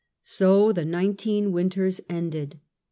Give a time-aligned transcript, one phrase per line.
[0.23, 2.59] So the "nineteen winters" ended.